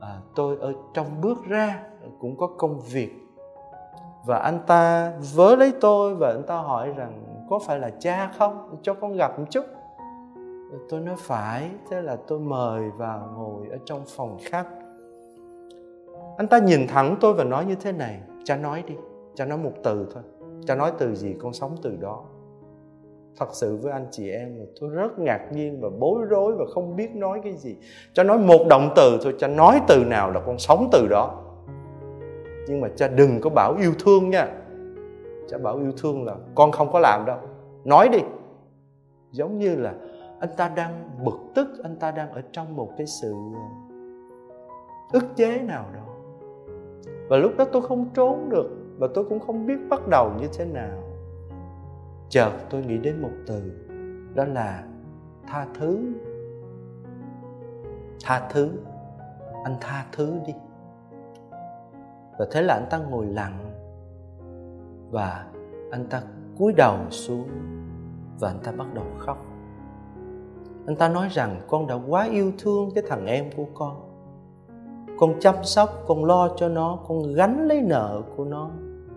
à, 0.00 0.20
tôi 0.34 0.56
ở 0.60 0.72
trong 0.94 1.20
bước 1.20 1.38
ra 1.48 1.82
cũng 2.20 2.36
có 2.36 2.46
công 2.46 2.80
việc. 2.80 3.10
Và 4.26 4.38
anh 4.38 4.58
ta 4.66 5.12
vớ 5.34 5.56
lấy 5.56 5.72
tôi 5.80 6.14
và 6.14 6.28
anh 6.28 6.42
ta 6.42 6.56
hỏi 6.56 6.92
rằng 6.96 7.22
có 7.50 7.58
phải 7.58 7.78
là 7.78 7.90
cha 7.98 8.32
không? 8.38 8.78
Cho 8.82 8.94
con 8.94 9.16
gặp 9.16 9.38
một 9.38 9.44
chút. 9.50 9.64
Tôi 10.88 11.00
nói 11.00 11.14
phải 11.18 11.70
thế 11.90 12.02
là 12.02 12.16
tôi 12.26 12.40
mời 12.40 12.90
vào 12.90 13.30
ngồi 13.36 13.68
ở 13.68 13.78
trong 13.84 14.02
phòng 14.16 14.38
khách. 14.42 14.66
Anh 16.36 16.48
ta 16.48 16.58
nhìn 16.58 16.86
thẳng 16.88 17.16
tôi 17.20 17.34
và 17.34 17.44
nói 17.44 17.64
như 17.64 17.74
thế 17.74 17.92
này 17.92 18.20
cha 18.44 18.56
nói 18.56 18.84
đi 18.86 18.94
cha 19.34 19.44
nói 19.44 19.58
một 19.58 19.72
từ 19.84 20.08
thôi. 20.14 20.22
Cha 20.66 20.74
nói 20.74 20.92
từ 20.98 21.14
gì 21.14 21.34
con 21.42 21.52
sống 21.52 21.76
từ 21.82 21.96
đó 22.00 22.24
thật 23.36 23.48
sự 23.52 23.76
với 23.76 23.92
anh 23.92 24.06
chị 24.10 24.30
em 24.30 24.58
là 24.58 24.64
tôi 24.80 24.90
rất 24.90 25.18
ngạc 25.18 25.40
nhiên 25.52 25.80
và 25.80 25.88
bối 25.98 26.22
rối 26.28 26.52
và 26.58 26.64
không 26.74 26.96
biết 26.96 27.14
nói 27.14 27.40
cái 27.44 27.52
gì. 27.52 27.76
Cha 28.12 28.22
nói 28.22 28.38
một 28.38 28.66
động 28.70 28.92
từ 28.96 29.18
thôi 29.22 29.34
cha 29.38 29.48
nói 29.48 29.80
từ 29.88 30.04
nào 30.04 30.30
là 30.30 30.40
con 30.40 30.58
sống 30.58 30.88
từ 30.92 31.06
đó. 31.10 31.42
Nhưng 32.68 32.80
mà 32.80 32.88
cha 32.96 33.08
đừng 33.08 33.40
có 33.40 33.50
bảo 33.50 33.76
yêu 33.80 33.92
thương 34.04 34.30
nha. 34.30 34.48
Cha 35.48 35.58
bảo 35.58 35.78
yêu 35.78 35.92
thương 36.02 36.24
là 36.24 36.34
con 36.54 36.72
không 36.72 36.92
có 36.92 36.98
làm 36.98 37.24
đâu. 37.26 37.38
Nói 37.84 38.08
đi. 38.08 38.18
Giống 39.32 39.58
như 39.58 39.76
là 39.76 39.94
anh 40.40 40.50
ta 40.56 40.68
đang 40.76 41.10
bực 41.24 41.38
tức, 41.54 41.68
anh 41.82 41.96
ta 41.96 42.10
đang 42.10 42.30
ở 42.30 42.42
trong 42.52 42.76
một 42.76 42.88
cái 42.98 43.06
sự 43.06 43.34
ờ, 43.54 43.60
ức 45.12 45.24
chế 45.36 45.58
nào 45.58 45.84
đó. 45.94 46.14
Và 47.28 47.36
lúc 47.36 47.52
đó 47.56 47.64
tôi 47.64 47.82
không 47.82 48.06
trốn 48.14 48.48
được 48.50 48.70
và 48.98 49.08
tôi 49.14 49.24
cũng 49.24 49.40
không 49.40 49.66
biết 49.66 49.76
bắt 49.88 50.08
đầu 50.08 50.30
như 50.40 50.46
thế 50.58 50.64
nào 50.64 51.05
chợt 52.28 52.52
tôi 52.70 52.82
nghĩ 52.82 52.98
đến 52.98 53.22
một 53.22 53.32
từ, 53.46 53.72
đó 54.34 54.44
là 54.44 54.84
tha 55.46 55.66
thứ. 55.74 55.98
Tha 58.24 58.48
thứ. 58.50 58.70
Anh 59.64 59.76
tha 59.80 60.06
thứ 60.12 60.34
đi. 60.46 60.52
Và 62.38 62.46
thế 62.50 62.62
là 62.62 62.74
anh 62.74 62.86
ta 62.90 62.98
ngồi 62.98 63.26
lặng 63.26 63.58
và 65.10 65.46
anh 65.90 66.06
ta 66.10 66.22
cúi 66.58 66.72
đầu 66.72 66.98
xuống 67.10 67.48
và 68.40 68.48
anh 68.48 68.58
ta 68.64 68.72
bắt 68.72 68.94
đầu 68.94 69.04
khóc. 69.18 69.38
Anh 70.86 70.96
ta 70.96 71.08
nói 71.08 71.28
rằng, 71.30 71.60
con 71.68 71.86
đã 71.86 71.94
quá 72.08 72.24
yêu 72.24 72.52
thương 72.58 72.90
cái 72.94 73.04
thằng 73.08 73.26
em 73.26 73.50
của 73.56 73.66
con. 73.74 74.02
Con 75.18 75.34
chăm 75.40 75.54
sóc, 75.62 75.90
con 76.06 76.24
lo 76.24 76.48
cho 76.56 76.68
nó, 76.68 76.98
con 77.08 77.34
gánh 77.34 77.68
lấy 77.68 77.82
nợ 77.82 78.22
của 78.36 78.44
nó 78.44 78.70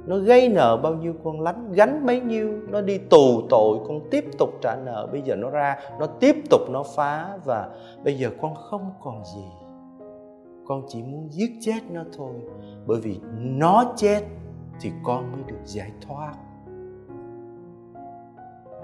nó 0.06 0.18
gây 0.18 0.50
nợ 0.50 0.78
bao 0.84 0.96
nhiêu 0.96 1.14
con 1.24 1.42
lánh, 1.42 1.72
gánh 1.72 2.06
bấy 2.06 2.22
nhiêu, 2.22 2.60
nó 2.68 2.82
đi 2.82 2.98
tù 2.98 3.42
tội, 3.50 3.78
con 3.88 4.02
tiếp 4.12 4.26
tục 4.38 4.50
trả 4.62 4.76
nợ. 4.76 5.08
Bây 5.12 5.22
giờ 5.22 5.36
nó 5.36 5.50
ra, 5.50 5.80
nó 6.00 6.06
tiếp 6.06 6.36
tục 6.50 6.62
nó 6.70 6.84
phá 6.84 7.38
và 7.46 7.70
bây 8.04 8.18
giờ 8.18 8.30
con 8.42 8.56
không 8.56 8.92
còn 9.02 9.24
gì. 9.26 9.46
Con 10.66 10.84
chỉ 10.88 11.04
muốn 11.04 11.28
giết 11.32 11.52
chết 11.62 11.80
nó 11.90 12.04
thôi. 12.18 12.34
Bởi 12.86 13.00
vì 13.02 13.20
nó 13.40 13.94
chết 13.96 14.24
thì 14.82 14.92
con 15.04 15.32
mới 15.32 15.42
được 15.48 15.60
giải 15.66 15.92
thoát. 16.08 16.34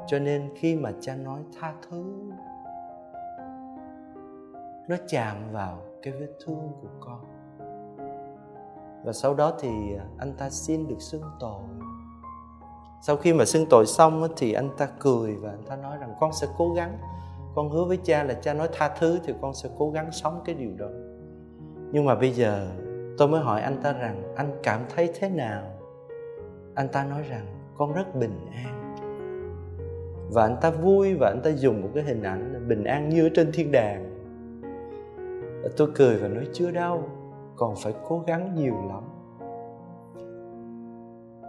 Cho 0.08 0.20
nên 0.20 0.50
khi 0.56 0.76
mà 0.76 0.92
cha 1.00 1.16
nói 1.16 1.40
tha 1.60 1.74
thứ, 1.90 2.04
nó 4.88 4.96
chạm 5.08 5.38
vào 5.52 5.78
cái 6.02 6.14
vết 6.14 6.30
thương 6.46 6.72
của 6.82 6.88
con 7.00 7.20
và 9.06 9.14
sau 9.14 9.34
đó 9.34 9.54
thì 9.60 9.70
à, 9.98 10.06
anh 10.18 10.34
ta 10.38 10.50
xin 10.50 10.88
được 10.88 11.00
xưng 11.00 11.22
tội. 11.40 11.62
Sau 13.02 13.16
khi 13.16 13.34
mà 13.34 13.46
xưng 13.46 13.66
tội 13.70 13.86
xong 13.86 14.28
thì 14.38 14.54
anh 14.54 14.70
ta 14.78 14.88
cười 15.00 15.36
và 15.36 15.50
anh 15.50 15.64
ta 15.64 15.76
nói 15.76 15.98
rằng 15.98 16.14
con 16.20 16.32
sẽ 16.34 16.48
cố 16.58 16.74
gắng. 16.74 16.98
Con 17.56 17.70
hứa 17.70 17.86
với 17.86 17.98
cha 18.04 18.24
là 18.24 18.34
cha 18.34 18.54
nói 18.54 18.70
tha 18.74 18.96
thứ 19.00 19.20
thì 19.24 19.34
con 19.42 19.54
sẽ 19.54 19.70
cố 19.78 19.92
gắng 19.92 20.12
sống 20.12 20.42
cái 20.46 20.56
điều 20.56 20.72
đó. 20.78 20.88
Nhưng 21.92 22.06
mà 22.06 22.16
bây 22.16 22.32
giờ 22.32 22.68
tôi 23.18 23.28
mới 23.28 23.42
hỏi 23.42 23.62
anh 23.62 23.82
ta 23.82 23.94
rằng 23.94 24.34
anh 24.36 24.60
cảm 24.64 24.82
thấy 24.96 25.10
thế 25.20 25.30
nào? 25.30 25.64
Anh 26.76 26.88
ta 26.88 27.04
nói 27.04 27.22
rằng 27.30 27.46
con 27.78 27.94
rất 27.94 28.16
bình 28.16 28.48
an. 28.54 28.96
Và 30.32 30.44
anh 30.44 30.58
ta 30.62 30.70
vui 30.70 31.16
và 31.16 31.28
anh 31.28 31.42
ta 31.42 31.50
dùng 31.50 31.82
một 31.82 31.90
cái 31.96 32.04
hình 32.04 32.24
ảnh 32.24 32.54
là 32.54 32.60
bình 32.60 32.84
an 32.84 33.10
như 33.10 33.26
ở 33.26 33.30
trên 33.36 33.52
thiên 33.52 33.72
đàng. 33.72 34.12
Tôi 35.78 35.88
cười 35.96 36.18
và 36.18 36.28
nói, 36.28 36.48
chưa 36.54 36.72
đâu 36.72 37.04
còn 37.56 37.76
phải 37.76 37.94
cố 38.08 38.24
gắng 38.28 38.56
nhiều 38.56 38.76
lắm. 38.88 39.04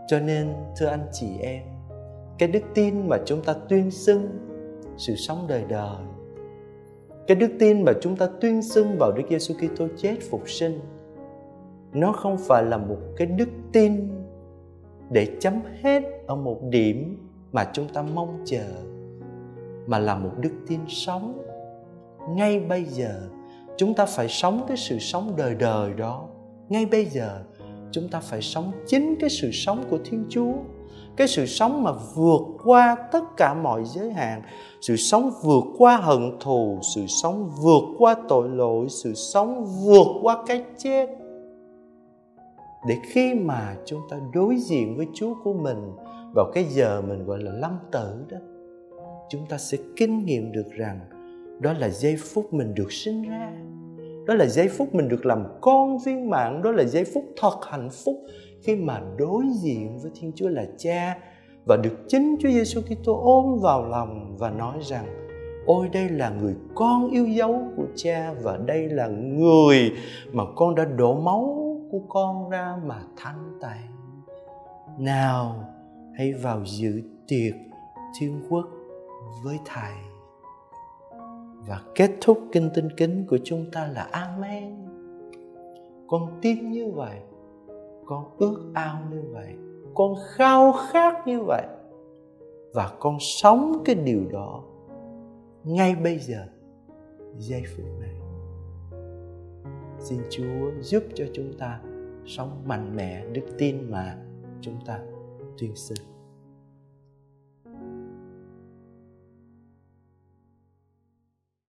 Cho 0.08 0.20
nên, 0.20 0.52
thưa 0.76 0.86
anh 0.86 1.06
chị 1.12 1.38
em, 1.40 1.62
cái 2.38 2.48
đức 2.48 2.62
tin 2.74 3.08
mà 3.08 3.16
chúng 3.24 3.42
ta 3.42 3.54
tuyên 3.68 3.90
xưng 3.90 4.28
sự 4.96 5.16
sống 5.16 5.46
đời 5.48 5.64
đời, 5.68 6.02
cái 7.26 7.36
đức 7.36 7.50
tin 7.58 7.82
mà 7.82 7.92
chúng 8.00 8.16
ta 8.16 8.28
tuyên 8.40 8.62
xưng 8.62 8.98
vào 8.98 9.12
Đức 9.12 9.22
Giêsu 9.30 9.54
Kitô 9.54 9.86
chết 9.96 10.16
phục 10.30 10.48
sinh, 10.48 10.80
nó 11.92 12.12
không 12.12 12.36
phải 12.38 12.64
là 12.64 12.76
một 12.76 12.98
cái 13.16 13.26
đức 13.26 13.48
tin 13.72 14.08
để 15.10 15.36
chấm 15.40 15.60
hết 15.82 16.02
ở 16.26 16.36
một 16.36 16.58
điểm 16.62 17.28
mà 17.52 17.70
chúng 17.72 17.88
ta 17.88 18.02
mong 18.02 18.38
chờ, 18.44 18.66
mà 19.86 19.98
là 19.98 20.16
một 20.16 20.30
đức 20.40 20.52
tin 20.68 20.80
sống 20.88 21.42
ngay 22.28 22.60
bây 22.60 22.84
giờ 22.84 23.28
chúng 23.76 23.94
ta 23.94 24.06
phải 24.06 24.28
sống 24.28 24.64
cái 24.68 24.76
sự 24.76 24.98
sống 24.98 25.32
đời 25.36 25.54
đời 25.54 25.94
đó. 25.94 26.24
Ngay 26.68 26.86
bây 26.86 27.04
giờ, 27.04 27.40
chúng 27.90 28.08
ta 28.08 28.20
phải 28.20 28.42
sống 28.42 28.72
chính 28.86 29.16
cái 29.20 29.30
sự 29.30 29.50
sống 29.52 29.84
của 29.90 29.98
thiên 30.04 30.24
chúa. 30.28 30.52
Cái 31.16 31.28
sự 31.28 31.46
sống 31.46 31.82
mà 31.82 31.92
vượt 32.14 32.40
qua 32.64 32.96
tất 33.12 33.24
cả 33.36 33.54
mọi 33.54 33.84
giới 33.84 34.12
hạn. 34.12 34.42
Sự 34.80 34.96
sống 34.96 35.30
vượt 35.42 35.64
qua 35.78 35.96
hận 35.96 36.36
thù, 36.40 36.78
sự 36.94 37.06
sống 37.06 37.50
vượt 37.62 37.82
qua 37.98 38.16
tội 38.28 38.48
lỗi, 38.48 38.86
sự 38.88 39.14
sống 39.14 39.64
vượt 39.84 40.06
qua 40.22 40.44
cái 40.46 40.64
chết. 40.78 41.08
Để 42.88 42.96
khi 43.02 43.34
mà 43.34 43.76
chúng 43.86 44.00
ta 44.10 44.16
đối 44.32 44.56
diện 44.56 44.96
với 44.96 45.06
chúa 45.14 45.34
của 45.44 45.52
mình 45.52 45.92
vào 46.34 46.50
cái 46.54 46.64
giờ 46.64 47.02
mình 47.08 47.24
gọi 47.24 47.42
là 47.42 47.52
lâm 47.52 47.78
tử 47.90 48.24
đó, 48.28 48.38
chúng 49.28 49.46
ta 49.48 49.58
sẽ 49.58 49.78
kinh 49.96 50.24
nghiệm 50.24 50.52
được 50.52 50.66
rằng 50.70 51.00
đó 51.60 51.72
là 51.72 51.88
giây 51.88 52.16
phút 52.16 52.54
mình 52.54 52.74
được 52.74 52.92
sinh 52.92 53.22
ra. 53.22 53.52
Đó 54.26 54.34
là 54.34 54.46
giây 54.46 54.68
phút 54.68 54.94
mình 54.94 55.08
được 55.08 55.26
làm 55.26 55.44
con 55.60 55.98
viên 55.98 56.30
mạng. 56.30 56.62
Đó 56.62 56.72
là 56.72 56.84
giây 56.84 57.04
phút 57.04 57.24
thật 57.40 57.56
hạnh 57.70 57.88
phúc 58.04 58.16
khi 58.62 58.76
mà 58.76 59.00
đối 59.18 59.44
diện 59.62 59.98
với 60.02 60.10
Thiên 60.20 60.32
Chúa 60.34 60.48
là 60.48 60.64
Cha 60.78 61.18
và 61.64 61.76
được 61.76 61.98
chính 62.08 62.36
Chúa 62.40 62.48
Giêsu 62.48 62.80
Kitô 62.80 63.20
ôm 63.24 63.58
vào 63.60 63.88
lòng 63.88 64.36
và 64.38 64.50
nói 64.50 64.78
rằng, 64.82 65.06
ôi, 65.66 65.88
đây 65.92 66.08
là 66.08 66.30
người 66.30 66.54
con 66.74 67.10
yêu 67.10 67.26
dấu 67.26 67.62
của 67.76 67.86
cha 67.94 68.34
và 68.42 68.56
đây 68.56 68.88
là 68.88 69.06
người 69.08 69.92
mà 70.32 70.44
con 70.56 70.74
đã 70.74 70.84
đổ 70.84 71.20
máu 71.20 71.66
của 71.90 72.00
con 72.08 72.50
ra 72.50 72.76
mà 72.84 73.00
thanh 73.16 73.58
tẩy 73.60 73.78
nào, 74.98 75.64
hãy 76.18 76.32
vào 76.32 76.64
dự 76.64 77.02
tiệc 77.28 77.54
thiên 78.20 78.42
quốc 78.50 78.66
với 79.44 79.58
thầy 79.64 80.05
và 81.68 81.80
kết 81.94 82.10
thúc 82.20 82.40
kinh 82.52 82.70
tinh 82.74 82.88
kính 82.96 83.24
của 83.28 83.38
chúng 83.44 83.70
ta 83.70 83.86
là 83.86 84.02
amen. 84.02 84.74
Con 86.06 86.38
tin 86.42 86.70
như 86.70 86.90
vậy, 86.90 87.20
con 88.06 88.24
ước 88.38 88.70
ao 88.74 88.98
như 89.10 89.22
vậy, 89.32 89.54
con 89.94 90.14
khao 90.28 90.72
khát 90.72 91.26
như 91.26 91.40
vậy. 91.40 91.66
Và 92.74 92.92
con 93.00 93.16
sống 93.20 93.82
cái 93.84 93.94
điều 93.94 94.20
đó 94.32 94.62
ngay 95.64 95.94
bây 95.94 96.18
giờ, 96.18 96.46
giây 97.38 97.62
phút 97.76 97.86
này. 98.00 98.14
Xin 99.98 100.20
chúa 100.30 100.70
giúp 100.80 101.02
cho 101.14 101.24
chúng 101.32 101.52
ta 101.58 101.80
sống 102.26 102.62
mạnh 102.66 102.96
mẽ, 102.96 103.24
đức 103.32 103.46
tin 103.58 103.90
mà 103.90 104.18
chúng 104.60 104.76
ta 104.86 105.00
tuyên 105.58 105.76
xưng. 105.76 106.15